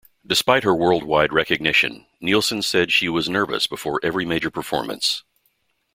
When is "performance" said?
4.49-5.23